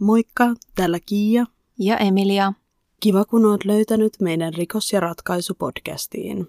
[0.00, 1.46] Moikka, täällä Kiia.
[1.78, 2.52] Ja Emilia.
[3.00, 6.46] Kiva, kun oot löytänyt meidän rikos- ja ratkaisu-podcastiin.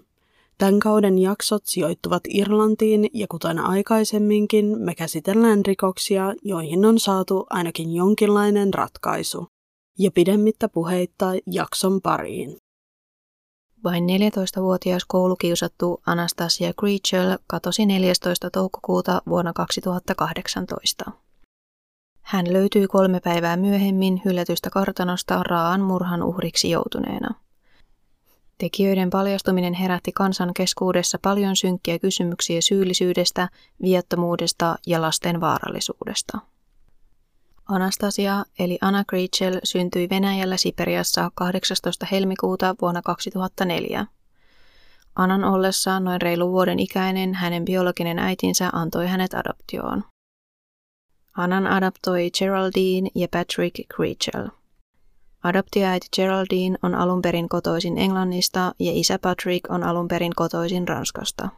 [0.58, 7.94] Tämän kauden jaksot sijoittuvat Irlantiin ja kuten aikaisemminkin me käsitellään rikoksia, joihin on saatu ainakin
[7.94, 9.46] jonkinlainen ratkaisu.
[9.98, 12.56] Ja pidemmittä puheitta jakson pariin.
[13.84, 18.50] Vain 14-vuotias koulukiusattu Anastasia Creechel katosi 14.
[18.50, 21.12] toukokuuta vuonna 2018.
[22.22, 27.34] Hän löytyi kolme päivää myöhemmin hylätystä kartanosta Raan murhan uhriksi joutuneena.
[28.58, 33.48] Tekijöiden paljastuminen herätti kansan keskuudessa paljon synkkiä kysymyksiä syyllisyydestä,
[33.82, 36.38] viattomuudesta ja lasten vaarallisuudesta.
[37.68, 42.06] Anastasia eli Anna Creechel syntyi Venäjällä Siperiassa 18.
[42.10, 44.06] helmikuuta vuonna 2004.
[45.16, 50.04] Anan ollessa noin reilu vuoden ikäinen hänen biologinen äitinsä antoi hänet adoptioon.
[51.36, 54.48] Anan adoptoi Geraldine ja Patrick Creechel.
[55.42, 61.48] Adoptioäiti Geraldine on alun perin kotoisin Englannista ja isä Patrick on alun perin kotoisin Ranskasta.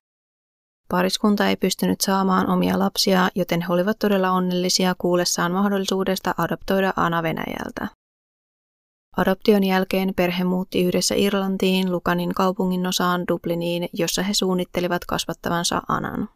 [0.88, 7.22] Pariskunta ei pystynyt saamaan omia lapsia, joten he olivat todella onnellisia kuullessaan mahdollisuudesta adoptoida Anna
[7.22, 7.88] Venäjältä.
[9.16, 16.28] Adoption jälkeen perhe muutti yhdessä Irlantiin Lukanin kaupungin osaan Dubliniin, jossa he suunnittelivat kasvattavansa Anan.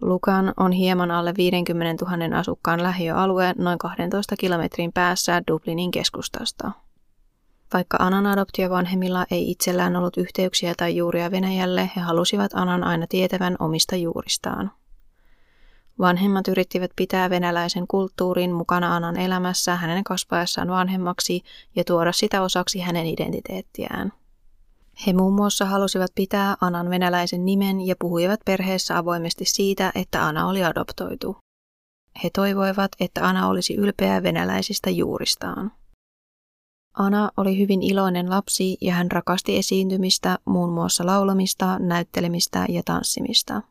[0.00, 6.72] Lukan on hieman alle 50 000 asukkaan lähiöalue noin 12 kilometrin päässä Dublinin keskustasta.
[7.72, 13.56] Vaikka Anan adoptiovanhemmilla ei itsellään ollut yhteyksiä tai juuria Venäjälle, he halusivat Anan aina tietävän
[13.58, 14.70] omista juuristaan.
[15.98, 21.42] Vanhemmat yrittivät pitää venäläisen kulttuurin mukana Anan elämässä hänen kasvaessaan vanhemmaksi
[21.76, 24.12] ja tuoda sitä osaksi hänen identiteettiään.
[25.06, 30.48] He muun muassa halusivat pitää Anan venäläisen nimen ja puhuivat perheessä avoimesti siitä, että Ana
[30.48, 31.36] oli adoptoitu.
[32.24, 35.72] He toivoivat, että Ana olisi ylpeä venäläisistä juuristaan.
[36.94, 43.62] Ana oli hyvin iloinen lapsi ja hän rakasti esiintymistä, muun muassa laulamista, näyttelemistä ja tanssimista.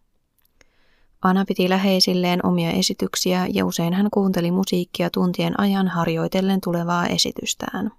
[1.22, 7.92] Ana piti läheisilleen omia esityksiä ja usein hän kuunteli musiikkia tuntien ajan harjoitellen tulevaa esitystään.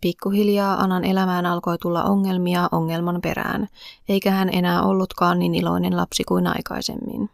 [0.00, 3.68] Pikkuhiljaa Anan elämään alkoi tulla ongelmia ongelman perään,
[4.08, 7.30] eikä hän enää ollutkaan niin iloinen lapsi kuin aikaisemmin.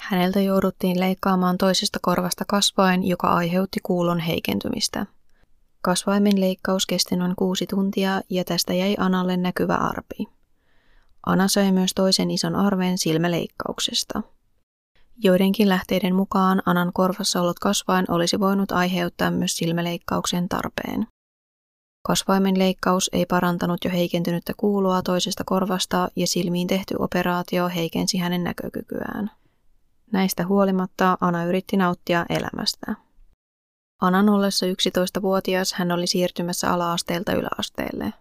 [0.00, 5.06] Häneltä jouduttiin leikkaamaan toisesta korvasta kasvain, joka aiheutti kuulon heikentymistä.
[5.82, 10.28] Kasvaimen leikkaus kesti noin kuusi tuntia ja tästä jäi Analle näkyvä arpi.
[11.26, 14.22] Ana sai myös toisen ison arven silmäleikkauksesta.
[15.18, 21.06] Joidenkin lähteiden mukaan Anan korvassa ollut kasvain olisi voinut aiheuttaa myös silmäleikkauksen tarpeen.
[22.06, 28.44] Kasvaimen leikkaus ei parantanut jo heikentynyttä kuuloa toisesta korvasta ja silmiin tehty operaatio heikensi hänen
[28.44, 29.30] näkökykyään.
[30.12, 32.94] Näistä huolimatta Ana yritti nauttia elämästä.
[34.02, 38.12] Anan ollessa 11-vuotias hän oli siirtymässä ala-asteelta yläasteelle.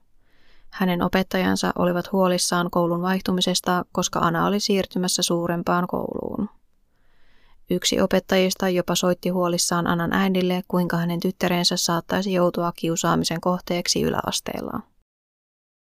[0.69, 6.49] Hänen opettajansa olivat huolissaan koulun vaihtumisesta, koska Ana oli siirtymässä suurempaan kouluun.
[7.69, 14.79] Yksi opettajista jopa soitti huolissaan Anan äidille, kuinka hänen tyttärensä saattaisi joutua kiusaamisen kohteeksi yläasteella.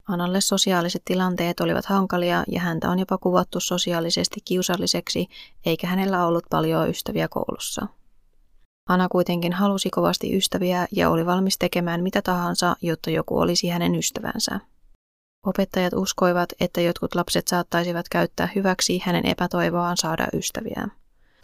[0.08, 5.28] Analle sosiaaliset tilanteet olivat hankalia ja häntä on jopa kuvattu sosiaalisesti kiusalliseksi,
[5.66, 7.88] eikä hänellä ollut paljon ystäviä koulussa.
[8.90, 13.96] Ana kuitenkin halusi kovasti ystäviä ja oli valmis tekemään mitä tahansa, jotta joku olisi hänen
[13.96, 14.60] ystävänsä.
[15.46, 20.88] Opettajat uskoivat, että jotkut lapset saattaisivat käyttää hyväksi hänen epätoivoaan saada ystäviä.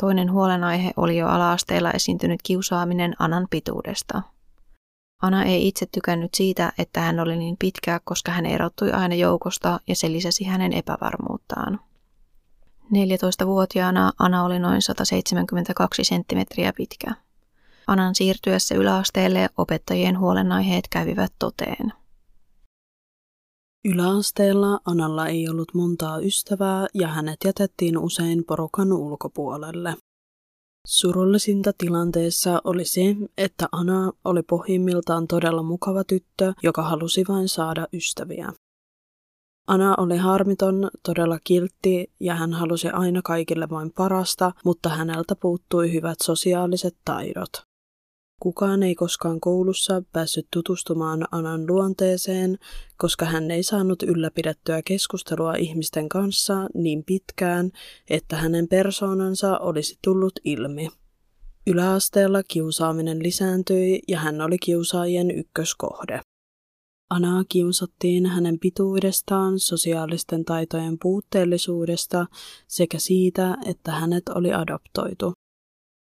[0.01, 4.21] Toinen huolenaihe oli jo alaasteella esiintynyt kiusaaminen Anan pituudesta.
[5.21, 9.79] Ana ei itse tykännyt siitä, että hän oli niin pitkä, koska hän erottui aina joukosta
[9.87, 11.79] ja se lisäsi hänen epävarmuuttaan.
[12.93, 17.11] 14-vuotiaana Ana oli noin 172 senttimetriä pitkä.
[17.87, 21.93] Anan siirtyessä yläasteelle opettajien huolenaiheet kävivät toteen.
[23.89, 29.95] Yläasteella Analla ei ollut montaa ystävää ja hänet jätettiin usein porukan ulkopuolelle.
[30.88, 37.88] Surullisinta tilanteessa oli se, että Ana oli pohjimmiltaan todella mukava tyttö, joka halusi vain saada
[37.94, 38.53] ystäviä.
[39.67, 45.94] Ana oli harmiton, todella kiltti ja hän halusi aina kaikille vain parasta, mutta häneltä puuttui
[45.94, 47.66] hyvät sosiaaliset taidot.
[48.42, 52.57] Kukaan ei koskaan koulussa päässyt tutustumaan Anan luonteeseen,
[52.98, 57.72] koska hän ei saanut ylläpidettyä keskustelua ihmisten kanssa niin pitkään,
[58.10, 60.89] että hänen persoonansa olisi tullut ilmi.
[61.68, 66.22] Yläasteella kiusaaminen lisääntyi ja hän oli kiusaajien ykköskohde.
[67.10, 72.25] Anaa kiusattiin hänen pituudestaan, sosiaalisten taitojen puutteellisuudesta
[72.68, 75.34] sekä siitä, että hänet oli adoptoitu.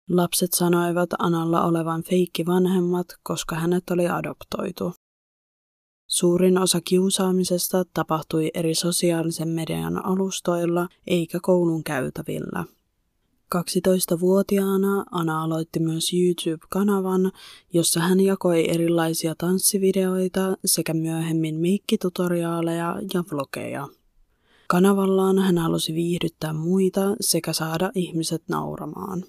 [0.09, 4.94] Lapset sanoivat Analla olevan feikki vanhemmat, koska hänet oli adoptoitu.
[6.07, 12.65] Suurin osa kiusaamisesta tapahtui eri sosiaalisen median alustoilla eikä koulun käytävillä.
[13.56, 17.31] 12-vuotiaana Ana aloitti myös YouTube-kanavan,
[17.74, 23.88] jossa hän jakoi erilaisia tanssivideoita sekä myöhemmin meikkitutoriaaleja ja vlogeja.
[24.68, 29.24] Kanavallaan hän halusi viihdyttää muita sekä saada ihmiset nauramaan.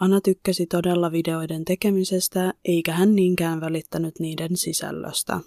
[0.00, 5.40] Anna tykkäsi todella videoiden tekemisestä, eikä hän niinkään välittänyt niiden sisällöstä.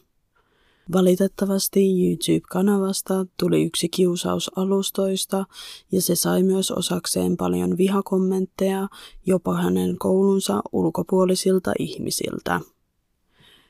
[0.94, 5.46] Valitettavasti YouTube-kanavasta tuli yksi kiusausalustoista
[5.92, 8.88] ja se sai myös osakseen paljon vihakommentteja
[9.26, 12.62] jopa hänen koulunsa ulkopuolisilta ihmisiltä.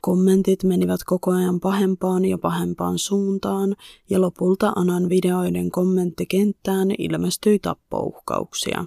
[0.01, 3.75] Kommentit menivät koko ajan pahempaan ja pahempaan suuntaan
[4.09, 8.85] ja lopulta Anan videoiden kommenttikenttään ilmestyi tappouhkauksia.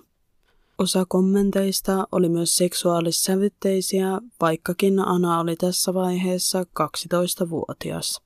[0.79, 8.21] Osa kommenteista oli myös seksuaalissävytteisiä, vaikkakin Ana oli tässä vaiheessa 12-vuotias.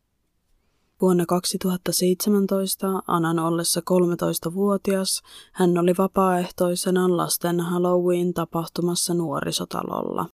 [1.01, 10.27] Vuonna 2017 Anan ollessa 13-vuotias hän oli vapaaehtoisena lasten Halloween-tapahtumassa nuorisotalolla.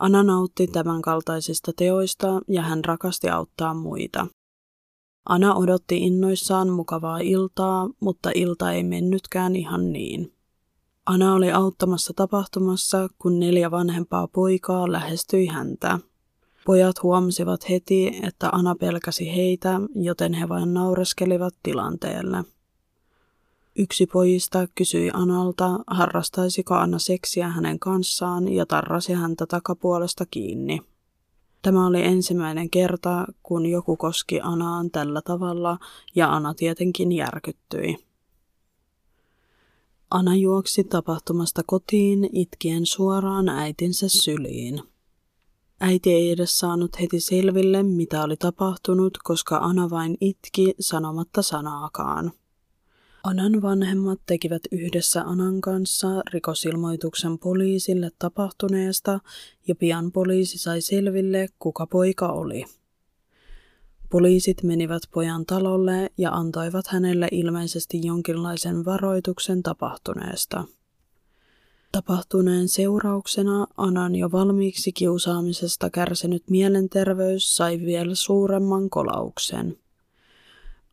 [0.00, 4.26] Ana nautti tämän kaltaisista teoista ja hän rakasti auttaa muita.
[5.28, 10.37] Ana odotti innoissaan mukavaa iltaa, mutta ilta ei mennytkään ihan niin.
[11.08, 15.98] Ana oli auttamassa tapahtumassa, kun neljä vanhempaa poikaa lähestyi häntä.
[16.64, 22.44] Pojat huomasivat heti, että Ana pelkäsi heitä, joten he vain naureskelivat tilanteelle.
[23.76, 30.80] Yksi pojista kysyi Analta, harrastaisiko Anna seksiä hänen kanssaan ja tarrasi häntä takapuolesta kiinni.
[31.62, 35.78] Tämä oli ensimmäinen kerta, kun joku koski Anaan tällä tavalla
[36.14, 38.07] ja Ana tietenkin järkyttyi.
[40.10, 44.82] Ana juoksi tapahtumasta kotiin itkien suoraan äitinsä syliin.
[45.80, 52.32] Äiti ei edes saanut heti selville, mitä oli tapahtunut, koska Ana vain itki sanomatta sanaakaan.
[53.24, 59.20] Anan vanhemmat tekivät yhdessä Anan kanssa rikosilmoituksen poliisille tapahtuneesta
[59.68, 62.64] ja pian poliisi sai selville, kuka poika oli.
[64.10, 70.64] Poliisit menivät pojan talolle ja antoivat hänelle ilmeisesti jonkinlaisen varoituksen tapahtuneesta.
[71.92, 79.76] Tapahtuneen seurauksena Anan jo valmiiksi kiusaamisesta kärsinyt mielenterveys sai vielä suuremman kolauksen.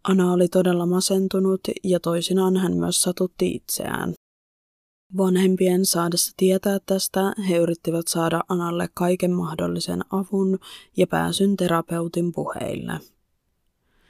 [0.04, 4.14] Ana oli todella masentunut ja toisinaan hän myös satutti itseään.
[5.18, 10.60] Vanhempien saadessa tietää tästä he yrittivät saada Analle kaiken mahdollisen avun
[10.98, 13.00] ja pääsyn terapeutin puheille.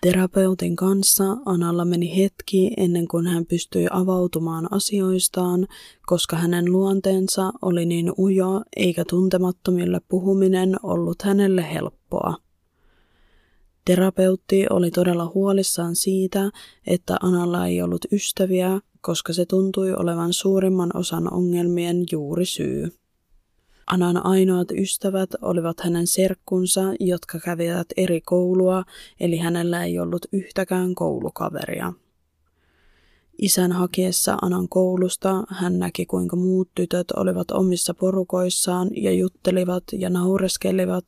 [0.02, 5.68] Terapeutin kanssa Analla meni hetki ennen kuin hän pystyi avautumaan asioistaan,
[6.06, 12.36] koska hänen luonteensa oli niin ujo eikä tuntemattomille puhuminen ollut hänelle helppoa.
[13.86, 16.52] Terapeutti oli todella huolissaan siitä,
[16.88, 22.88] että Analla ei ollut ystäviä, koska se tuntui olevan suurimman osan ongelmien juuri syy.
[23.88, 28.84] Anan ainoat ystävät olivat hänen serkkunsa, jotka kävivät eri koulua,
[29.20, 31.94] eli hänellä ei ollut yhtäkään koulukaveria.
[33.42, 40.10] Isän hakiessa Anan koulusta hän näki, kuinka muut tytöt olivat omissa porukoissaan ja juttelivat ja
[40.10, 41.06] naureskelivat,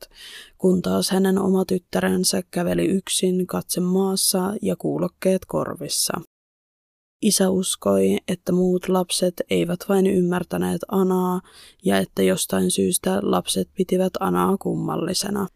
[0.58, 6.20] kun taas hänen oma tyttärensä käveli yksin katse maassa ja kuulokkeet korvissa.
[7.22, 11.40] Isä uskoi, että muut lapset eivät vain ymmärtäneet Anaa
[11.84, 15.46] ja että jostain syystä lapset pitivät Anaa kummallisena.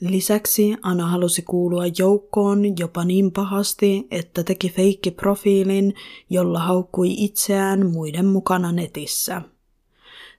[0.00, 5.94] Lisäksi Ana halusi kuulua joukkoon jopa niin pahasti, että teki feikkiprofiilin,
[6.30, 9.42] jolla haukkui itseään muiden mukana netissä.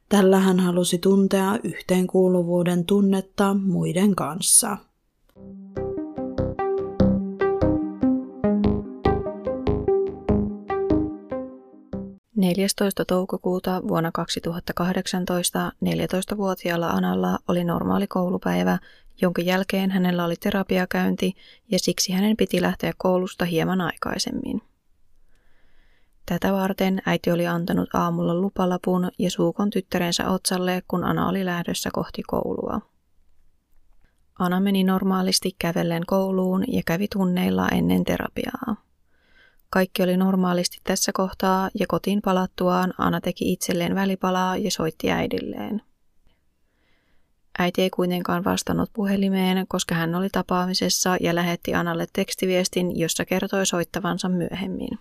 [0.09, 4.77] Tällä hän halusi tuntea yhteenkuuluvuuden tunnetta muiden kanssa.
[12.41, 13.05] 14.
[13.05, 18.79] toukokuuta vuonna 2018 14-vuotiaalla Analla oli normaali koulupäivä,
[19.21, 21.33] jonka jälkeen hänellä oli terapiakäynti
[21.71, 24.61] ja siksi hänen piti lähteä koulusta hieman aikaisemmin.
[26.25, 31.89] Tätä varten äiti oli antanut aamulla lupalapun ja suukon tyttärensä otsalle, kun Ana oli lähdössä
[31.93, 32.81] kohti koulua.
[34.39, 38.90] Ana meni normaalisti kävellen kouluun ja kävi tunneilla ennen terapiaa.
[39.73, 45.81] Kaikki oli normaalisti tässä kohtaa ja kotiin palattuaan Anna teki itselleen välipalaa ja soitti äidilleen.
[47.59, 53.65] Äiti ei kuitenkaan vastannut puhelimeen, koska hän oli tapaamisessa ja lähetti Analle tekstiviestin, jossa kertoi
[53.65, 54.99] soittavansa myöhemmin.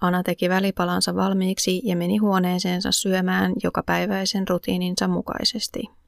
[0.00, 5.99] Ana teki välipalansa valmiiksi ja meni huoneeseensa syömään joka päiväisen rutiininsa mukaisesti.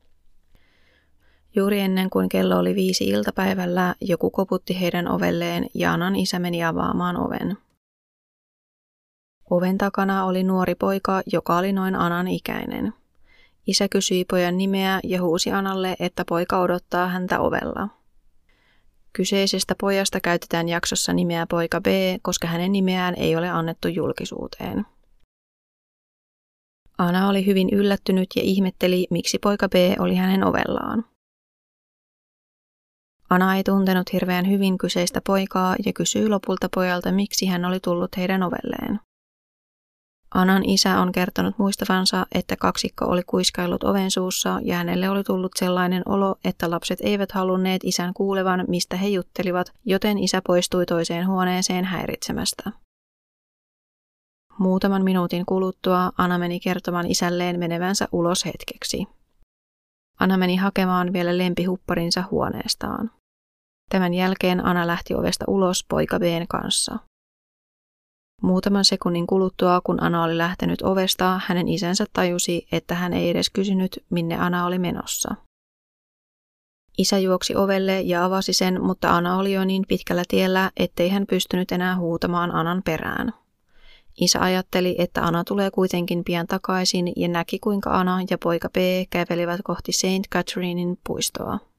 [1.54, 6.64] Juuri ennen kuin kello oli viisi iltapäivällä, joku koputti heidän ovelleen ja Anan isä meni
[6.64, 7.56] avaamaan oven.
[9.50, 12.94] Oven takana oli nuori poika, joka oli noin Anan ikäinen.
[13.66, 17.88] Isä kysyi pojan nimeä ja huusi Analle, että poika odottaa häntä ovella.
[19.12, 21.86] Kyseisestä pojasta käytetään jaksossa nimeä poika B,
[22.22, 24.86] koska hänen nimeään ei ole annettu julkisuuteen.
[26.98, 31.11] Ana oli hyvin yllättynyt ja ihmetteli, miksi poika B oli hänen ovellaan.
[33.32, 38.16] Ana ei tuntenut hirveän hyvin kyseistä poikaa ja kysyi lopulta pojalta, miksi hän oli tullut
[38.16, 39.00] heidän ovelleen.
[40.34, 45.52] Anan isä on kertonut muistavansa, että kaksikko oli kuiskaillut oven suussa ja hänelle oli tullut
[45.56, 51.26] sellainen olo, että lapset eivät halunneet isän kuulevan, mistä he juttelivat, joten isä poistui toiseen
[51.26, 52.72] huoneeseen häiritsemästä.
[54.58, 59.06] Muutaman minuutin kuluttua Anna meni kertomaan isälleen menevänsä ulos hetkeksi.
[60.20, 63.10] Anna meni hakemaan vielä lempihupparinsa huoneestaan.
[63.92, 66.98] Tämän jälkeen Anna lähti ovesta ulos poika B:n kanssa.
[68.42, 73.50] Muutaman sekunnin kuluttua, kun Ana oli lähtenyt ovesta, hänen isänsä tajusi, että hän ei edes
[73.50, 75.34] kysynyt, minne Ana oli menossa.
[76.98, 81.26] Isä juoksi ovelle ja avasi sen, mutta Ana oli jo niin pitkällä tiellä, ettei hän
[81.26, 83.32] pystynyt enää huutamaan Anan perään.
[84.20, 88.76] Isä ajatteli, että Ana tulee kuitenkin pian takaisin ja näki, kuinka Ana ja poika B
[89.10, 90.28] kävelivät kohti St.
[90.32, 91.71] Catherinein puistoa.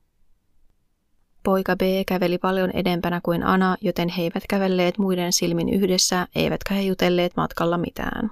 [1.43, 6.73] Poika B käveli paljon edempänä kuin Ana, joten he eivät kävelleet muiden silmin yhdessä, eivätkä
[6.73, 8.31] he jutelleet matkalla mitään.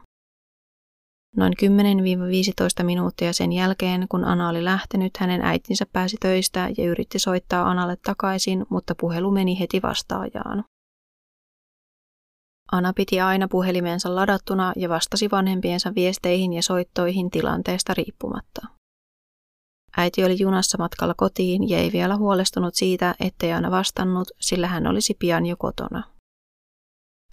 [1.36, 1.54] Noin
[2.82, 7.70] 10-15 minuuttia sen jälkeen, kun Ana oli lähtenyt, hänen äitinsä pääsi töistä ja yritti soittaa
[7.70, 10.64] Analle takaisin, mutta puhelu meni heti vastaajaan.
[12.72, 18.81] Ana piti aina puhelimensa ladattuna ja vastasi vanhempiensa viesteihin ja soittoihin tilanteesta riippumatta.
[19.98, 24.88] Äiti oli junassa matkalla kotiin ja ei vielä huolestunut siitä, ettei aina vastannut, sillä hän
[24.88, 26.04] olisi pian jo kotona.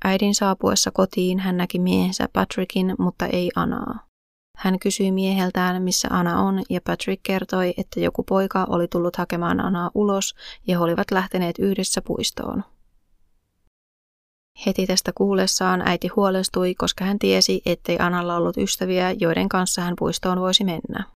[0.05, 4.09] Äidin saapuessa kotiin hän näki miehensä Patrickin, mutta ei Anaa.
[4.57, 9.61] Hän kysyi mieheltään, missä Ana on, ja Patrick kertoi, että joku poika oli tullut hakemaan
[9.61, 10.35] Anaa ulos
[10.67, 12.65] ja he olivat lähteneet yhdessä puistoon.
[14.67, 19.95] Heti tästä kuullessaan äiti huolestui, koska hän tiesi, ettei Analla ollut ystäviä, joiden kanssa hän
[19.99, 21.18] puistoon voisi mennä.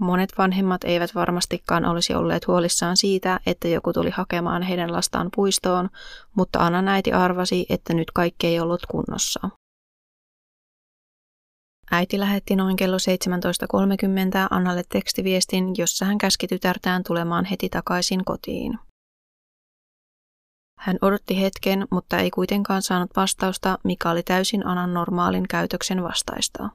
[0.00, 5.90] Monet vanhemmat eivät varmastikaan olisi olleet huolissaan siitä, että joku tuli hakemaan heidän lastaan puistoon,
[6.34, 9.50] mutta Anna äiti arvasi, että nyt kaikki ei ollut kunnossa.
[11.90, 13.02] Äiti lähetti noin kello 17.30
[14.50, 18.78] Annalle tekstiviestin, jossa hän käski tytärtään tulemaan heti takaisin kotiin.
[20.78, 26.70] Hän odotti hetken, mutta ei kuitenkaan saanut vastausta, mikä oli täysin Anan normaalin käytöksen vastaista.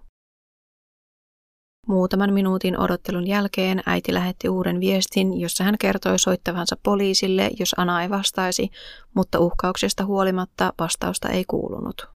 [1.87, 8.01] Muutaman minuutin odottelun jälkeen äiti lähetti uuden viestin, jossa hän kertoi soittavansa poliisille, jos Ana
[8.01, 8.69] ei vastaisi,
[9.15, 12.07] mutta uhkauksesta huolimatta vastausta ei kuulunut.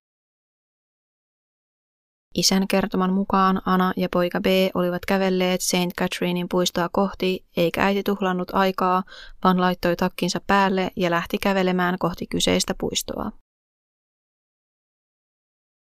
[2.35, 5.95] Isän kertoman mukaan Ana ja poika B olivat kävelleet St.
[5.99, 9.03] Catherinein puistoa kohti, eikä äiti tuhlannut aikaa,
[9.45, 13.33] vaan laittoi takkinsa päälle ja lähti kävelemään kohti kyseistä puistoa.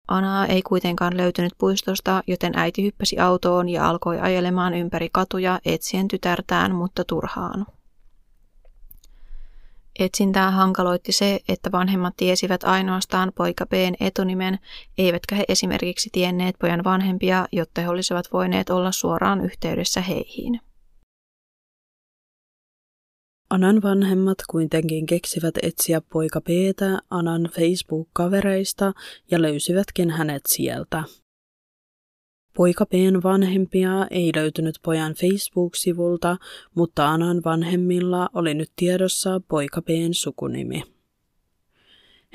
[0.10, 6.08] Anaa ei kuitenkaan löytynyt puistosta, joten äiti hyppäsi autoon ja alkoi ajelemaan ympäri katuja etsien
[6.08, 7.66] tytärtään, mutta turhaan.
[10.00, 14.60] Etsintää hankaloitti se, että vanhemmat tiesivät ainoastaan poika Bn etunimen,
[14.98, 20.62] eivätkä he esimerkiksi tienneet pojan vanhempia, jotta he olisivat voineet olla suoraan yhteydessä heihin.
[23.50, 28.94] Anan vanhemmat kuitenkin keksivät etsiä poika Peetä Anan Facebook-kavereista
[29.32, 31.04] ja löysivätkin hänet sieltä.
[32.54, 36.38] Poika P:n vanhempia ei löytynyt pojan Facebook-sivulta,
[36.76, 40.84] mutta Anan vanhemmilla oli nyt tiedossa poika P:n sukunimi.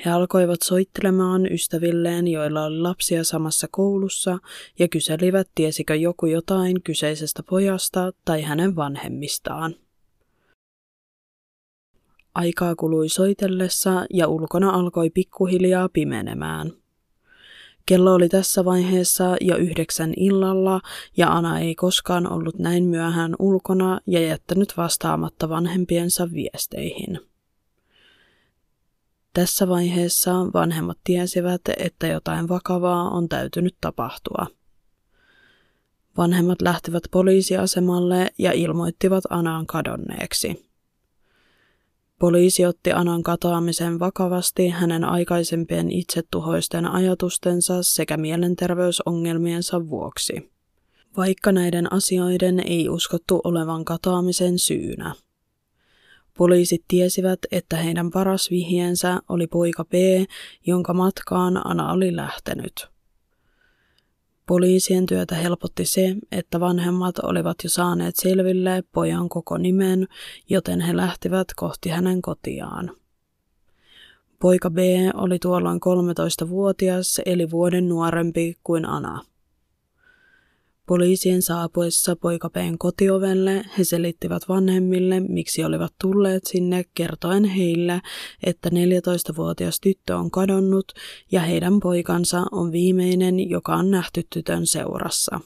[0.05, 4.39] He alkoivat soittelemaan ystävilleen, joilla oli lapsia samassa koulussa,
[4.79, 9.75] ja kyselivät, tiesikö joku jotain kyseisestä pojasta tai hänen vanhemmistaan.
[12.35, 16.71] Aikaa kului soitellessa ja ulkona alkoi pikkuhiljaa pimenemään.
[17.85, 20.81] Kello oli tässä vaiheessa jo yhdeksän illalla
[21.17, 27.19] ja Ana ei koskaan ollut näin myöhään ulkona ja jättänyt vastaamatta vanhempiensa viesteihin.
[29.33, 34.47] Tässä vaiheessa vanhemmat tiesivät, että jotain vakavaa on täytynyt tapahtua.
[36.17, 40.74] Vanhemmat lähtivät poliisiasemalle ja ilmoittivat Anaan kadonneeksi.
[42.19, 50.51] Poliisi otti Anan katoamisen vakavasti hänen aikaisempien itsetuhoisten ajatustensa sekä mielenterveysongelmiensa vuoksi,
[51.17, 55.15] vaikka näiden asioiden ei uskottu olevan katoamisen syynä.
[56.37, 59.93] Poliisit tiesivät, että heidän paras vihjeensä oli poika B,
[60.67, 62.94] jonka matkaan Ana oli lähtenyt.
[64.47, 70.07] Poliisien työtä helpotti se, että vanhemmat olivat jo saaneet selville pojan koko nimen,
[70.49, 72.91] joten he lähtivät kohti hänen kotiaan.
[74.39, 74.77] Poika B
[75.13, 79.21] oli tuolloin 13-vuotias eli vuoden nuorempi kuin Ana.
[80.85, 88.01] Poliisien saapuessa poikapeen kotiovelle he selittivät vanhemmille, miksi olivat tulleet sinne, kertoen heille,
[88.43, 90.85] että 14-vuotias tyttö on kadonnut
[91.31, 95.39] ja heidän poikansa on viimeinen, joka on nähty tytön seurassa.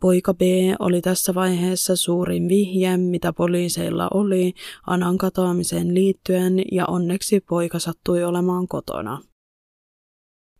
[0.00, 0.40] Poika B
[0.78, 4.54] oli tässä vaiheessa suurin vihje, mitä poliiseilla oli
[4.86, 9.31] Anan katoamiseen liittyen ja onneksi poika sattui olemaan kotona.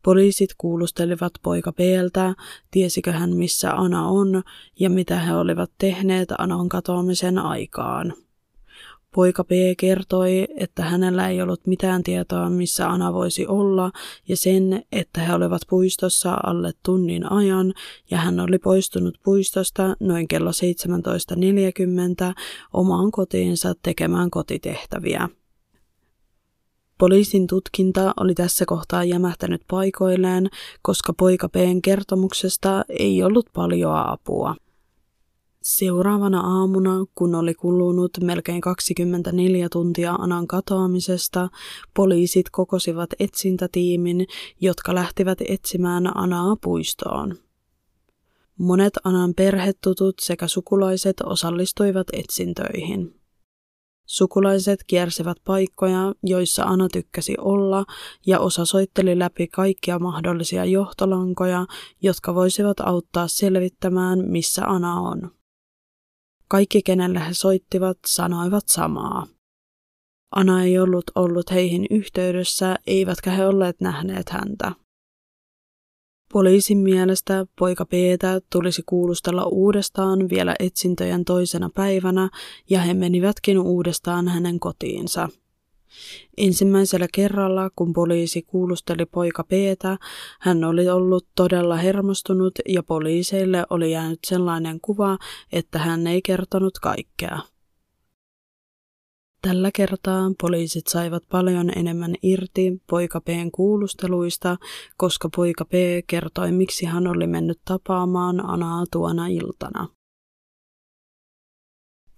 [0.05, 2.35] Poliisit kuulustelivat poika Peltä,
[2.71, 4.43] tiesikö hän missä Ana on
[4.81, 8.15] ja mitä he olivat tehneet Anan katoamisen aikaan.
[9.15, 13.91] Poika P kertoi, että hänellä ei ollut mitään tietoa, missä Ana voisi olla,
[14.29, 17.75] ja sen, että he olivat puistossa alle tunnin ajan,
[18.11, 22.35] ja hän oli poistunut puistosta noin kello 17.40
[22.73, 25.29] omaan kotiinsa tekemään kotitehtäviä.
[26.99, 30.51] Poliisin tutkinta oli tässä kohtaa jämähtänyt paikoilleen,
[30.83, 34.55] koska poika P:n kertomuksesta ei ollut paljoa apua.
[35.63, 41.49] Seuraavana aamuna, kun oli kulunut melkein 24 tuntia Anan katoamisesta,
[41.97, 44.27] poliisit kokosivat etsintätiimin,
[44.61, 47.37] jotka lähtivät etsimään Anaa puistoon.
[48.59, 53.22] Monet Anan perhetutut sekä sukulaiset osallistuivat etsintöihin.
[54.13, 57.85] Sukulaiset kiersivät paikkoja, joissa Ana tykkäsi olla,
[58.27, 61.67] ja osa soitteli läpi kaikkia mahdollisia johtolankoja,
[62.03, 65.31] jotka voisivat auttaa selvittämään, missä Ana on.
[66.49, 69.27] Kaikki, kenelle he soittivat, sanoivat samaa.
[70.37, 74.73] Ana ei ollut ollut heihin yhteydessä, eivätkä he olleet nähneet häntä.
[76.33, 82.29] Poliisin mielestä poika Peetä tulisi kuulustella uudestaan vielä etsintöjen toisena päivänä
[82.71, 85.29] ja he menivätkin uudestaan hänen kotiinsa.
[86.37, 89.99] Ensimmäisellä kerralla, kun poliisi kuulusteli poika Peetä,
[90.41, 95.19] hän oli ollut todella hermostunut ja poliiseille oli jäänyt sellainen kuva,
[95.53, 97.39] että hän ei kertonut kaikkea.
[99.43, 104.57] Tällä kertaa poliisit saivat paljon enemmän irti poika P:n kuulusteluista,
[104.97, 105.73] koska poika P
[106.07, 109.89] kertoi, miksi hän oli mennyt tapaamaan Anaa tuona iltana.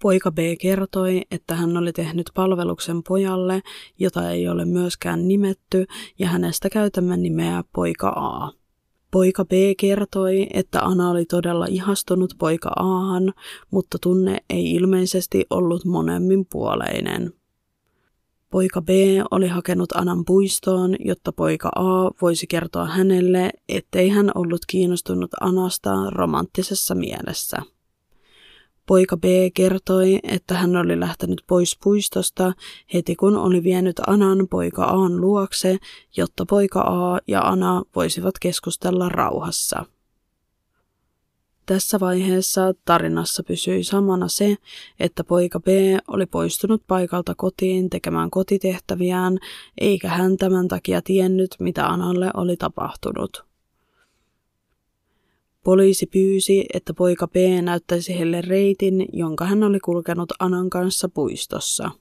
[0.01, 3.61] Poika B kertoi, että hän oli tehnyt palveluksen pojalle,
[3.99, 5.85] jota ei ole myöskään nimetty,
[6.19, 8.51] ja hänestä käytämme nimeä poika A.
[9.15, 13.33] Poika B kertoi, että Ana oli todella ihastunut poika Ahan,
[13.71, 17.33] mutta tunne ei ilmeisesti ollut monemmin puoleinen.
[18.49, 18.89] Poika B
[19.31, 26.09] oli hakenut Anan puistoon, jotta poika A voisi kertoa hänelle, ettei hän ollut kiinnostunut Anasta
[26.09, 27.61] romanttisessa mielessä.
[28.85, 32.53] Poika B kertoi, että hän oli lähtenyt pois puistosta
[32.93, 35.77] heti kun oli vienyt Anan poika Aan luokse,
[36.17, 39.85] jotta poika A ja Ana voisivat keskustella rauhassa.
[41.65, 44.55] Tässä vaiheessa tarinassa pysyi samana se,
[44.99, 45.67] että poika B
[46.07, 49.37] oli poistunut paikalta kotiin tekemään kotitehtäviään,
[49.81, 53.54] eikä hän tämän takia tiennyt, mitä Analle oli tapahtunut.
[55.65, 61.91] Poliisi pyysi, että poika P näyttäisi heille reitin, jonka hän oli kulkenut Anan kanssa puistossa.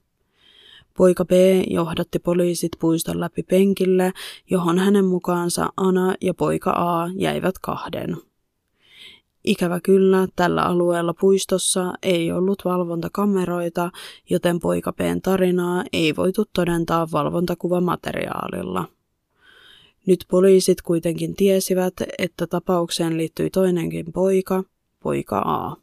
[0.96, 1.31] Poika B
[1.70, 4.12] johdatti poliisit puiston läpi penkille,
[4.50, 8.16] johon hänen mukaansa Ana ja poika A jäivät kahden.
[9.44, 13.90] Ikävä kyllä, tällä alueella puistossa ei ollut valvontakameroita,
[14.31, 18.85] joten poika P:n tarinaa ei voitu todentaa valvontakuvamateriaalilla.
[20.06, 24.64] Nyt poliisit kuitenkin tiesivät, että tapaukseen liittyi toinenkin poika,
[25.02, 25.76] poika A.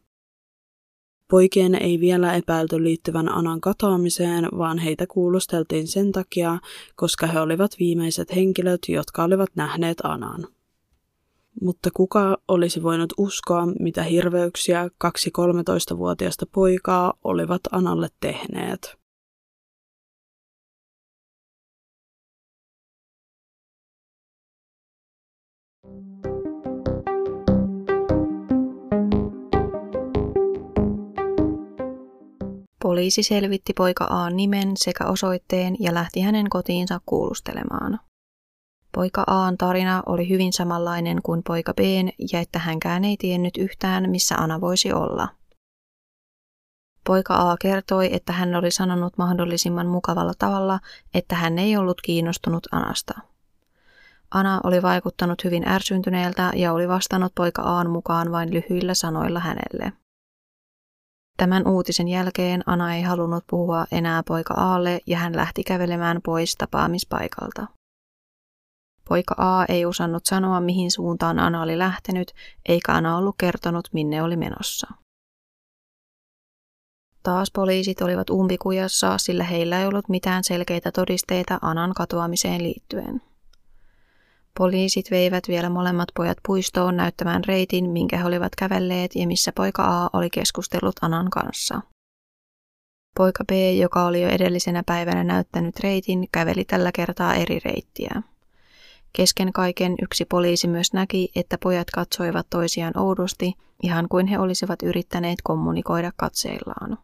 [1.30, 6.60] Poikien ei vielä epäilty liittyvän Anan katoamiseen, vaan heitä kuulusteltiin sen takia,
[6.96, 10.48] koska he olivat viimeiset henkilöt, jotka olivat nähneet Anan.
[11.62, 19.01] Mutta kuka olisi voinut uskoa, mitä hirveyksiä kaksi 13-vuotiaista poikaa olivat Analle tehneet?
[32.82, 38.00] Poliisi selvitti poika A nimen sekä osoitteen ja lähti hänen kotiinsa kuulustelemaan.
[38.92, 44.10] Poika Aan tarina oli hyvin samanlainen kuin poika Bn ja että hänkään ei tiennyt yhtään,
[44.10, 45.28] missä Ana voisi olla.
[47.08, 50.80] Poika A kertoi, että hän oli sanonut mahdollisimman mukavalla tavalla,
[51.14, 53.14] että hän ei ollut kiinnostunut Anasta.
[54.32, 60.01] Ana oli vaikuttanut hyvin ärsyntyneeltä ja oli vastannut poika Aan mukaan vain lyhyillä sanoilla hänelle.
[61.42, 66.56] Tämän uutisen jälkeen Ana ei halunnut puhua enää poika Aalle ja hän lähti kävelemään pois
[66.56, 67.68] tapaamispaikalta.
[69.10, 72.32] Poika A ei osannut sanoa, mihin suuntaan Ana oli lähtenyt,
[72.66, 74.88] eikä Ana ollut kertonut, minne oli menossa.
[77.24, 83.31] Taas poliisit olivat umpikujassa, sillä heillä ei ollut mitään selkeitä todisteita Anan katoamiseen liittyen.
[84.62, 89.84] Poliisit veivät vielä molemmat pojat puistoon näyttämään reitin, minkä he olivat kävelleet ja missä poika
[90.04, 91.82] A oli keskustellut Anan kanssa.
[93.18, 98.22] Poika B, joka oli jo edellisenä päivänä näyttänyt reitin, käveli tällä kertaa eri reittiä.
[99.14, 104.84] Kesken kaiken yksi poliisi myös näki, että pojat katsoivat toisiaan oudosti, ihan kuin he olisivat
[104.84, 106.98] yrittäneet kommunikoida katseillaan.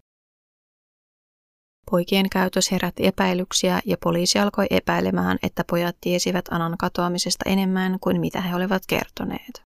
[1.91, 8.19] Poikien käytös herätti epäilyksiä ja poliisi alkoi epäilemään, että pojat tiesivät Anan katoamisesta enemmän kuin
[8.19, 9.61] mitä he olivat kertoneet.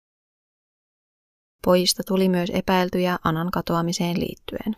[1.65, 4.75] Pojista tuli myös epäiltyjä Anan katoamiseen liittyen.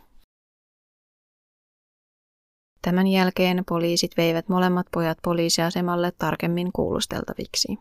[2.82, 7.78] Tämän jälkeen poliisit veivät molemmat pojat poliisiasemalle tarkemmin kuulusteltaviksi.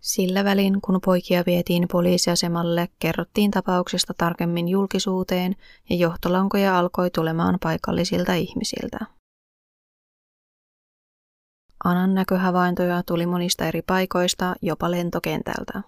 [0.00, 5.56] Sillä välin, kun poikia vietiin poliisiasemalle, kerrottiin tapauksesta tarkemmin julkisuuteen
[5.90, 8.98] ja johtolankoja alkoi tulemaan paikallisilta ihmisiltä.
[11.84, 15.82] Anan näköhavaintoja tuli monista eri paikoista, jopa lentokentältä.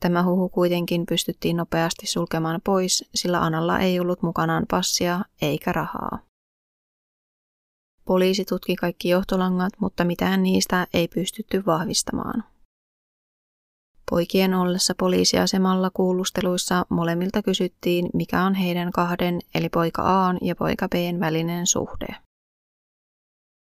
[0.00, 6.18] Tämä huhu kuitenkin pystyttiin nopeasti sulkemaan pois, sillä Analla ei ollut mukanaan passia eikä rahaa.
[8.04, 12.44] Poliisi tutki kaikki johtolangat, mutta mitään niistä ei pystytty vahvistamaan.
[14.10, 20.88] Poikien ollessa poliisiasemalla kuulusteluissa molemmilta kysyttiin, mikä on heidän kahden, eli poika A ja poika
[20.88, 22.06] Bn välinen suhde.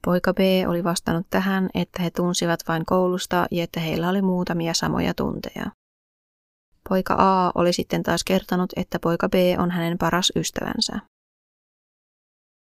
[0.06, 4.74] Poika B oli vastannut tähän, että he tunsivat vain koulusta ja että heillä oli muutamia
[4.74, 5.72] samoja tunteja.
[6.90, 11.00] Poika A oli sitten taas kertonut, että poika B on hänen paras ystävänsä.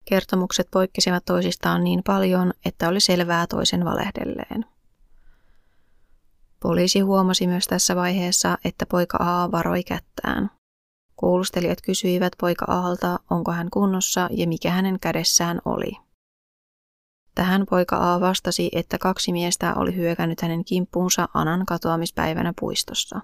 [0.05, 4.65] Kertomukset poikkesivat toisistaan niin paljon, että oli selvää toisen valehdelleen.
[6.63, 10.51] Poliisi huomasi myös tässä vaiheessa, että poika A varoi kättään.
[11.17, 15.93] Kuulustelijat kysyivät poika Aalta, onko hän kunnossa ja mikä hänen kädessään oli.
[17.35, 23.21] Tähän poika A vastasi, että kaksi miestä oli hyökännyt hänen kimppuunsa Anan katoamispäivänä puistossa.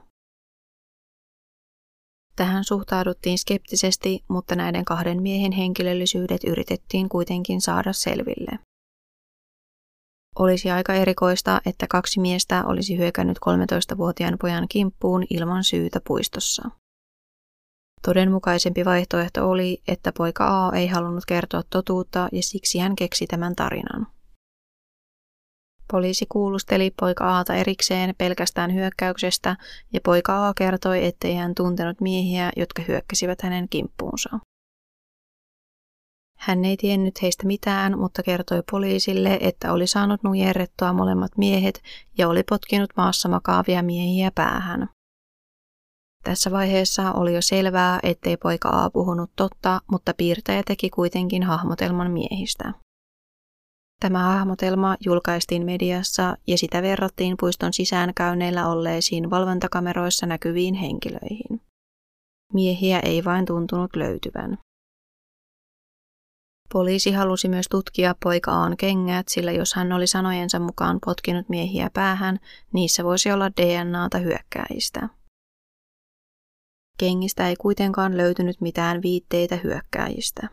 [2.36, 8.58] Tähän suhtauduttiin skeptisesti, mutta näiden kahden miehen henkilöllisyydet yritettiin kuitenkin saada selville.
[10.38, 16.70] Olisi aika erikoista, että kaksi miestä olisi hyökännyt 13-vuotiaan pojan kimppuun ilman syytä puistossa.
[18.02, 23.56] Todenmukaisempi vaihtoehto oli, että poika A ei halunnut kertoa totuutta ja siksi hän keksi tämän
[23.56, 24.06] tarinan.
[25.92, 29.56] Poliisi kuulusteli poika Aata erikseen pelkästään hyökkäyksestä
[29.92, 34.38] ja poika A kertoi, ettei hän tuntenut miehiä, jotka hyökkäsivät hänen kimppuunsa.
[36.46, 41.82] Hän ei tiennyt heistä mitään, mutta kertoi poliisille, että oli saanut nujerrettua molemmat miehet
[42.18, 44.88] ja oli potkinut maassa makaavia miehiä päähän.
[46.24, 52.10] Tässä vaiheessa oli jo selvää, ettei poika A puhunut totta, mutta piirtäjä teki kuitenkin hahmotelman
[52.10, 52.72] miehistä.
[54.00, 61.60] Tämä hahmotelma julkaistiin mediassa ja sitä verrattiin puiston sisäänkäynneillä olleisiin valvontakameroissa näkyviin henkilöihin.
[62.52, 64.58] Miehiä ei vain tuntunut löytyvän.
[66.72, 71.90] Poliisi halusi myös tutkia poika Aan kengät, sillä jos hän oli sanojensa mukaan potkinut miehiä
[71.92, 72.38] päähän,
[72.72, 75.08] niissä voisi olla DNAta hyökkääjistä.
[76.98, 80.48] Kengistä ei kuitenkaan löytynyt mitään viitteitä hyökkääjistä.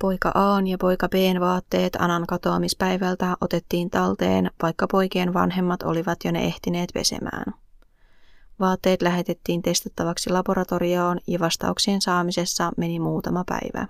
[0.00, 6.32] Poika Aan ja poika Bn vaatteet Anan katoamispäivältä otettiin talteen, vaikka poikien vanhemmat olivat jo
[6.32, 7.54] ne ehtineet pesemään.
[8.60, 13.86] Vaatteet lähetettiin testattavaksi laboratorioon ja vastauksien saamisessa meni muutama päivä.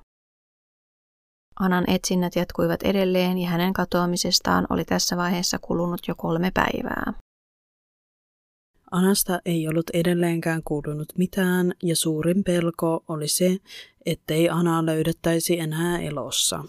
[1.62, 7.12] Anan etsinnät jatkuivat edelleen ja hänen katoamisestaan oli tässä vaiheessa kulunut jo kolme päivää.
[8.90, 13.56] Anasta ei ollut edelleenkään kuulunut mitään ja suurin pelko oli se,
[14.06, 16.64] ettei Anaa löydettäisi enää elossa.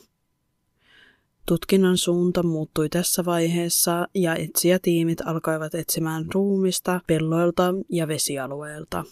[1.46, 9.04] Tutkinnan suunta muuttui tässä vaiheessa ja etsijätiimit alkoivat etsimään ruumista pelloilta ja vesialueelta.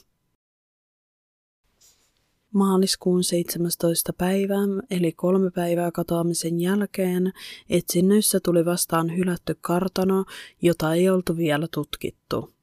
[2.53, 4.13] Maaliskuun 17.
[4.13, 4.55] päivä,
[4.89, 7.33] eli kolme päivää katoamisen jälkeen,
[7.69, 10.25] etsinnöissä tuli vastaan hylätty kartano,
[10.61, 12.53] jota ei oltu vielä tutkittu.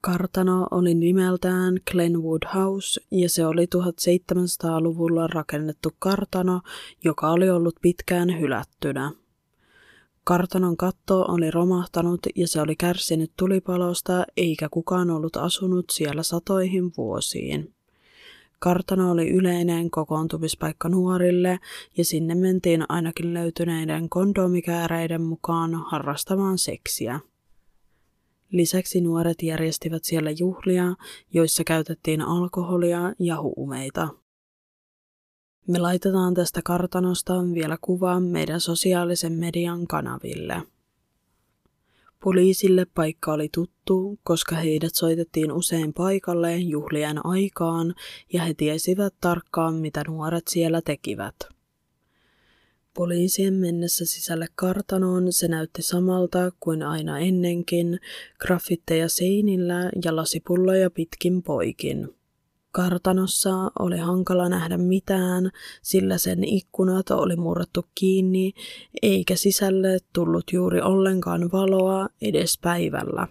[0.00, 6.60] Kartano oli nimeltään Glenwood House ja se oli 1700-luvulla rakennettu kartano,
[7.04, 9.12] joka oli ollut pitkään hylättynä.
[10.24, 16.92] Kartanon katto oli romahtanut ja se oli kärsinyt tulipalosta eikä kukaan ollut asunut siellä satoihin
[16.96, 17.74] vuosiin.
[18.62, 21.58] Kartano oli yleinen kokoontumispaikka nuorille
[21.96, 27.20] ja sinne mentiin ainakin löytyneiden kondomikääreiden mukaan harrastamaan seksiä.
[28.50, 30.94] Lisäksi nuoret järjestivät siellä juhlia,
[31.32, 34.08] joissa käytettiin alkoholia ja huumeita.
[35.68, 40.62] Me laitetaan tästä kartanosta vielä kuva meidän sosiaalisen median kanaville.
[42.24, 47.94] Poliisille paikka oli tuttu, koska heidät soitettiin usein paikalle juhlien aikaan
[48.32, 51.34] ja he tiesivät tarkkaan, mitä nuoret siellä tekivät.
[52.94, 58.00] Poliisien mennessä sisälle kartanoon se näytti samalta kuin aina ennenkin,
[58.38, 62.19] graffitteja seinillä ja lasipulloja pitkin poikin.
[62.72, 65.50] Kartanossa oli hankala nähdä mitään,
[65.82, 68.52] sillä sen ikkunat oli murrattu kiinni,
[69.02, 73.28] eikä sisälle tullut juuri ollenkaan valoa edes päivällä.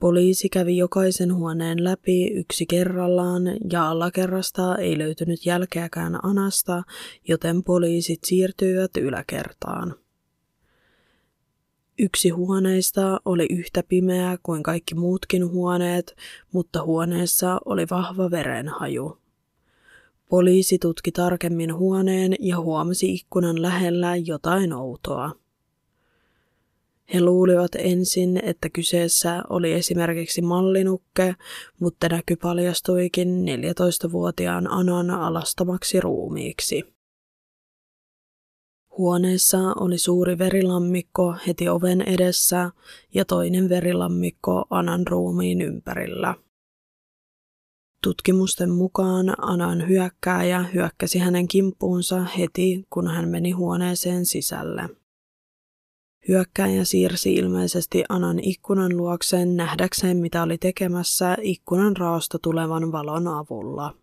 [0.00, 3.42] Poliisi kävi jokaisen huoneen läpi yksi kerrallaan
[3.72, 6.82] ja alakerrasta ei löytynyt jälkeäkään Anasta,
[7.28, 10.01] joten poliisit siirtyivät yläkertaan.
[11.98, 16.16] Yksi huoneista oli yhtä pimeä kuin kaikki muutkin huoneet,
[16.52, 19.18] mutta huoneessa oli vahva verenhaju.
[20.28, 25.32] Poliisi tutki tarkemmin huoneen ja huomasi ikkunan lähellä jotain outoa.
[27.14, 31.34] He luulivat ensin, että kyseessä oli esimerkiksi mallinukke,
[31.80, 36.94] mutta näky paljastuikin 14-vuotiaan Anan alastamaksi ruumiiksi.
[38.98, 42.70] Huoneessa oli suuri verilammikko heti oven edessä
[43.14, 46.34] ja toinen verilammikko Anan ruumiin ympärillä.
[48.02, 54.88] Tutkimusten mukaan Anan hyökkääjä hyökkäsi hänen kimppuunsa heti, kun hän meni huoneeseen sisälle.
[56.28, 64.01] Hyökkäjä siirsi ilmeisesti Anan ikkunan luokseen nähdäkseen, mitä oli tekemässä ikkunan raosta tulevan valon avulla.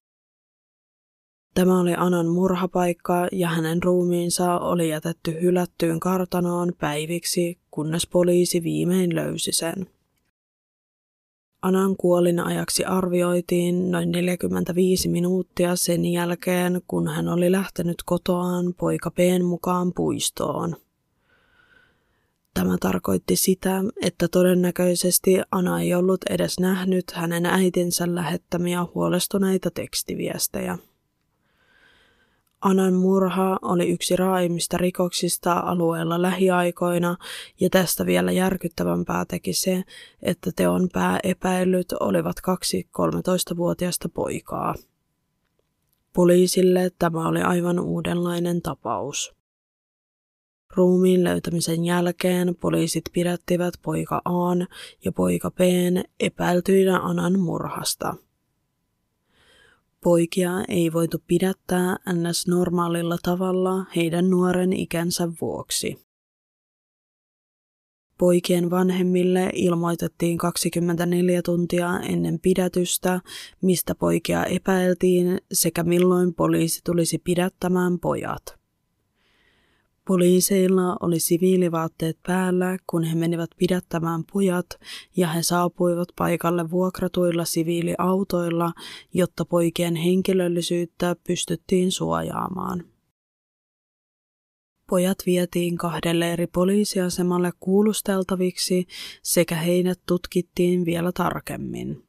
[1.53, 9.15] Tämä oli Anan murhapaikka ja hänen ruumiinsa oli jätetty hylättyyn kartanoon päiviksi, kunnes poliisi viimein
[9.15, 9.87] löysi sen.
[11.61, 19.11] Anan kuolin ajaksi arvioitiin noin 45 minuuttia sen jälkeen, kun hän oli lähtenyt kotoaan poika
[19.11, 20.75] P:n mukaan puistoon.
[22.53, 30.77] Tämä tarkoitti sitä, että todennäköisesti Ana ei ollut edes nähnyt hänen äitinsä lähettämiä huolestuneita tekstiviestejä.
[32.61, 37.17] Anan murha oli yksi raaimmista rikoksista alueella lähiaikoina,
[37.59, 39.83] ja tästä vielä järkyttävämpää teki se,
[40.21, 44.75] että teon pääepäilyt olivat kaksi 13-vuotiaista poikaa.
[46.13, 49.35] Poliisille tämä oli aivan uudenlainen tapaus.
[50.75, 54.67] Ruumiin löytämisen jälkeen poliisit pidättivät poika Aan
[55.05, 58.15] ja poika Bn epäiltyinä Anan murhasta.
[60.03, 62.47] Poikia ei voitu pidättää ns.
[62.47, 65.97] normaalilla tavalla heidän nuoren ikänsä vuoksi.
[68.17, 73.21] Poikien vanhemmille ilmoitettiin 24 tuntia ennen pidätystä,
[73.61, 78.58] mistä poikia epäiltiin sekä milloin poliisi tulisi pidättämään pojat.
[80.09, 84.65] Poliiseilla oli siviilivaatteet päällä, kun he menivät pidättämään pojat,
[85.17, 88.71] ja he saapuivat paikalle vuokratuilla siviiliautoilla,
[89.13, 92.83] jotta poikien henkilöllisyyttä pystyttiin suojaamaan.
[94.89, 98.85] Pojat vietiin kahdelle eri poliisiasemalle kuulusteltaviksi
[99.23, 102.08] sekä heidät tutkittiin vielä tarkemmin.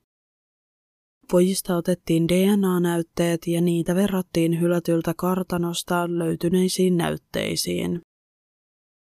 [1.30, 8.00] Pojista otettiin DNA-näytteet ja niitä verrattiin hylätyltä kartanosta löytyneisiin näytteisiin.